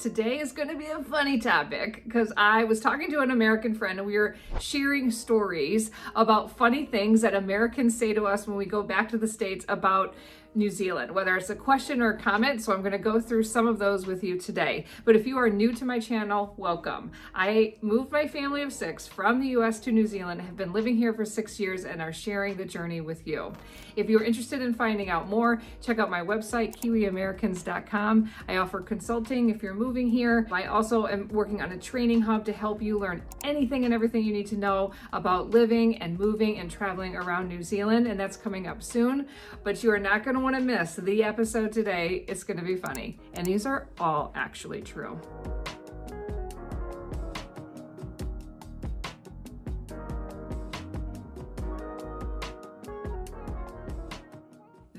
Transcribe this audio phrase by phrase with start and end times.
[0.00, 3.74] Today is going to be a funny topic because I was talking to an American
[3.74, 8.56] friend and we were sharing stories about funny things that Americans say to us when
[8.56, 10.14] we go back to the States about
[10.54, 12.60] New Zealand, whether it's a question or a comment.
[12.60, 14.84] So I'm going to go through some of those with you today.
[15.04, 17.12] But if you are new to my channel, welcome.
[17.34, 20.96] I moved my family of six from the US to New Zealand, have been living
[20.96, 23.52] here for six years, and are sharing the journey with you.
[23.94, 28.30] If you're interested in finding out more, check out my website, kiwiamericans.com.
[28.48, 30.46] I offer consulting if you're moving here.
[30.52, 34.24] I also am working on a training hub to help you learn anything and everything
[34.24, 38.36] you need to know about living and moving and traveling around New Zealand, and that's
[38.36, 39.26] coming up soon.
[39.64, 42.24] But you are not going to want to miss the episode today.
[42.28, 43.18] It's going to be funny.
[43.34, 45.20] And these are all actually true.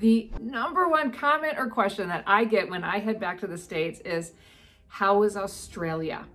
[0.02, 3.56] The number one comment or question that I get when I head back to the
[3.56, 4.32] States is
[4.92, 6.26] How is Australia?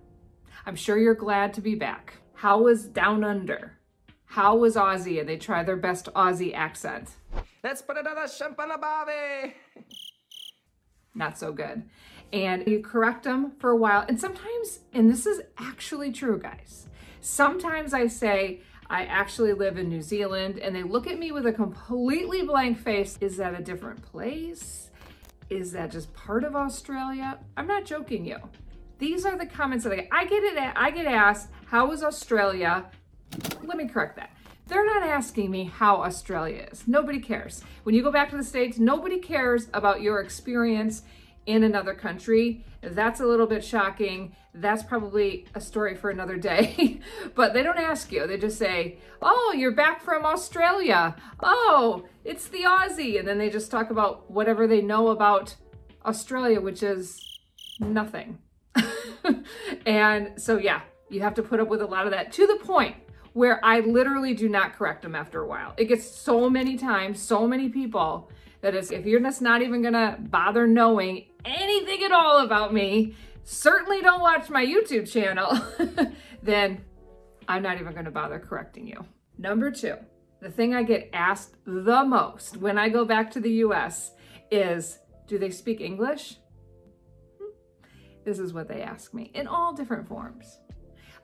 [0.66, 2.14] I'm sure you're glad to be back.
[2.34, 3.78] How was Down Under?
[4.24, 5.20] How was Aussie?
[5.20, 7.08] And they try their best Aussie accent.
[7.62, 8.70] Let's put another champagne
[9.06, 9.54] bave.
[11.14, 11.84] Not so good.
[12.32, 14.04] And you correct them for a while.
[14.08, 16.88] And sometimes, and this is actually true, guys,
[17.20, 21.46] sometimes I say, I actually live in New Zealand, and they look at me with
[21.46, 23.18] a completely blank face.
[23.20, 24.87] Is that a different place?
[25.50, 27.38] Is that just part of Australia?
[27.56, 28.36] I'm not joking you.
[28.98, 30.08] These are the comments that I get.
[30.12, 30.72] I get it.
[30.76, 32.86] I get asked, "How is Australia?"
[33.62, 34.30] Let me correct that.
[34.66, 36.86] They're not asking me how Australia is.
[36.86, 37.62] Nobody cares.
[37.84, 41.02] When you go back to the States, nobody cares about your experience
[41.48, 42.62] in another country.
[42.82, 44.36] That's a little bit shocking.
[44.52, 47.00] That's probably a story for another day.
[47.34, 48.26] but they don't ask you.
[48.26, 51.16] They just say, Oh, you're back from Australia.
[51.40, 53.18] Oh, it's the Aussie.
[53.18, 55.56] And then they just talk about whatever they know about
[56.04, 57.40] Australia, which is
[57.80, 58.38] nothing.
[59.86, 62.56] and so, yeah, you have to put up with a lot of that to the
[62.56, 62.94] point
[63.32, 65.72] where I literally do not correct them after a while.
[65.78, 69.82] It gets so many times, so many people that is, if you're just not even
[69.82, 75.58] gonna bother knowing anything at all about me, certainly don't watch my YouTube channel,
[76.42, 76.84] then
[77.48, 79.04] I'm not even gonna bother correcting you.
[79.38, 79.96] Number two,
[80.40, 84.12] the thing I get asked the most when I go back to the US
[84.50, 86.36] is, do they speak English?
[88.24, 90.58] This is what they ask me in all different forms.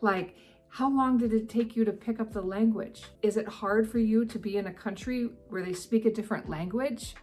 [0.01, 0.37] Like,
[0.69, 3.03] how long did it take you to pick up the language?
[3.23, 6.49] Is it hard for you to be in a country where they speak a different
[6.49, 7.15] language?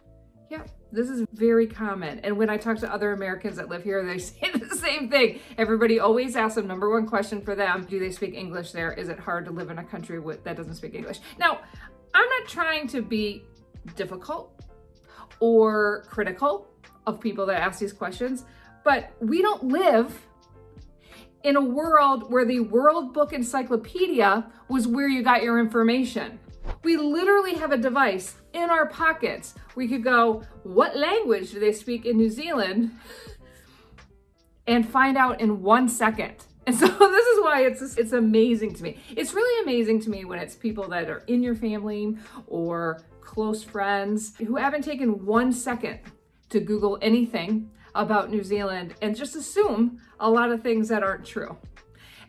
[0.52, 2.18] Yeah, this is very common.
[2.18, 5.40] And when I talk to other Americans that live here, they say the same thing.
[5.56, 8.92] Everybody always asks them, number one question for them, do they speak English there?
[8.92, 11.20] Is it hard to live in a country with, that doesn't speak English?
[11.38, 11.60] Now,
[12.12, 13.44] I'm not trying to be
[13.96, 14.60] difficult
[15.40, 16.68] or critical
[17.06, 18.44] of people that ask these questions,
[18.84, 20.20] but we don't live
[21.44, 26.38] in a world where the World Book Encyclopedia was where you got your information.
[26.82, 31.72] We literally have a device in our pockets We could go, what language do they
[31.72, 32.92] speak in New Zealand?
[34.66, 36.34] And find out in one second.
[36.64, 38.96] And so this is why it's it's amazing to me.
[39.16, 42.16] It's really amazing to me when it's people that are in your family
[42.46, 45.98] or close friends who haven't taken one second
[46.50, 51.24] to Google anything about New Zealand and just assume a lot of things that aren't
[51.24, 51.56] true.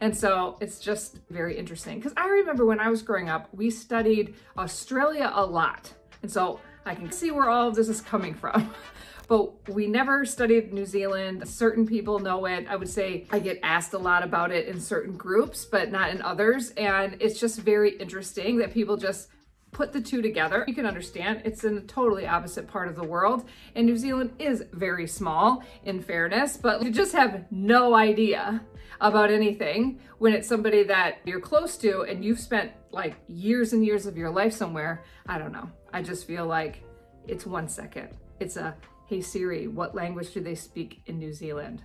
[0.02, 3.70] And so it's just very interesting because I remember when I was growing up, we
[3.70, 5.94] studied Australia a lot.
[6.22, 8.74] And so I can see where all of this is coming from.
[9.28, 11.48] but we never studied New Zealand.
[11.48, 12.68] Certain people know it.
[12.70, 16.12] I would say I get asked a lot about it in certain groups, but not
[16.12, 16.72] in others.
[16.72, 19.30] And it's just very interesting that people just
[19.74, 23.04] put the two together, you can understand it's in a totally opposite part of the
[23.04, 23.46] world.
[23.76, 28.62] And New Zealand is very small, in fairness, but you just have no idea
[29.02, 33.86] about anything when it's somebody that you're close to and you've spent like years and
[33.86, 35.04] years of your life somewhere.
[35.26, 35.70] I don't know.
[35.92, 36.84] I just feel like
[37.28, 38.10] it's one second.
[38.40, 38.76] It's a,
[39.08, 41.82] hey Siri, what language do they speak in New Zealand?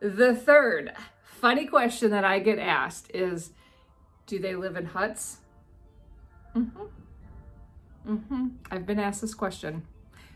[0.00, 3.52] The third funny question that I get asked is,
[4.26, 5.38] do they live in huts?
[6.56, 6.86] Mm-hmm.
[8.06, 8.46] Mm-hmm.
[8.70, 9.82] I've been asked this question.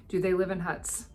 [0.09, 1.07] Do they live in huts?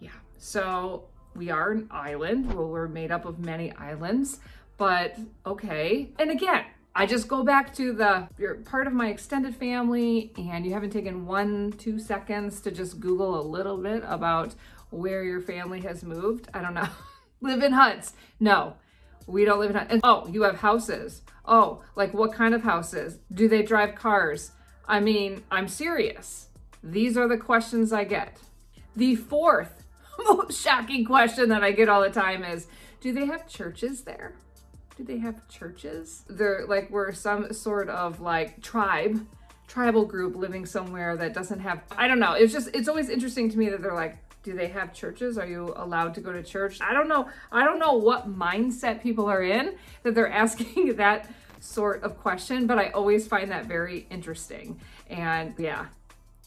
[0.00, 0.10] Yeah.
[0.38, 1.04] So
[1.34, 2.52] we are an island.
[2.52, 4.40] Well, we're made up of many islands,
[4.76, 5.16] but
[5.46, 6.10] okay.
[6.18, 6.64] And again,
[6.96, 10.90] I just go back to the, you're part of my extended family and you haven't
[10.90, 14.54] taken one, two seconds to just Google a little bit about
[14.90, 16.48] where your family has moved.
[16.54, 16.88] I don't know.
[17.40, 18.12] live in huts.
[18.38, 18.74] No,
[19.26, 19.92] we don't live in huts.
[19.92, 21.22] And, oh, you have houses.
[21.44, 23.18] Oh, like what kind of houses?
[23.32, 24.52] Do they drive cars?
[24.86, 26.48] I mean, I'm serious.
[26.82, 28.38] These are the questions I get.
[28.94, 29.84] The fourth
[30.18, 32.66] most shocking question that I get all the time is,
[33.00, 34.34] do they have churches there?
[34.96, 36.24] Do they have churches?
[36.28, 39.26] They're like we're some sort of like tribe,
[39.66, 42.34] tribal group living somewhere that doesn't have I don't know.
[42.34, 45.38] It's just it's always interesting to me that they're like do they have churches?
[45.38, 46.78] Are you allowed to go to church?
[46.80, 47.28] I don't know.
[47.50, 51.28] I don't know what mindset people are in that they're asking that
[51.64, 54.80] sort of question, but I always find that very interesting.
[55.08, 55.86] And yeah,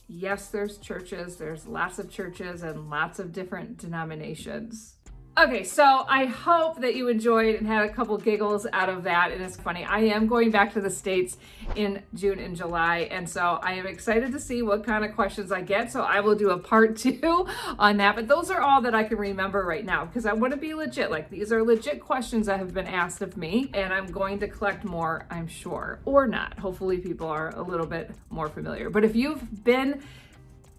[0.08, 4.97] yes, there's churches, there's lots of churches and lots of different denominations.
[5.40, 9.32] Okay, so I hope that you enjoyed and had a couple giggles out of that.
[9.32, 11.38] And it's funny, I am going back to the States
[11.76, 13.08] in June and July.
[13.12, 15.92] And so I am excited to see what kind of questions I get.
[15.92, 17.46] So I will do a part two
[17.78, 18.16] on that.
[18.16, 20.74] But those are all that I can remember right now because I want to be
[20.74, 21.12] legit.
[21.12, 23.70] Like these are legit questions that have been asked of me.
[23.76, 26.58] And I'm going to collect more, I'm sure, or not.
[26.58, 28.90] Hopefully, people are a little bit more familiar.
[28.90, 30.02] But if you've been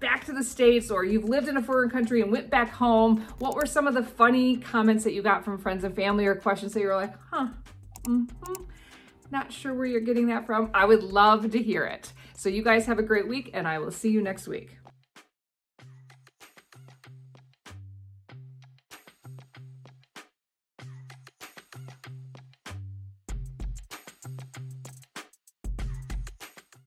[0.01, 3.27] back to the States or you've lived in a foreign country and went back home,
[3.39, 6.35] what were some of the funny comments that you got from friends and family or
[6.35, 7.49] questions that you were like, huh,
[8.07, 8.63] mm-hmm,
[9.31, 10.71] not sure where you're getting that from?
[10.75, 12.13] I would love to hear it.
[12.37, 14.78] So you guys have a great week and I will see you next week.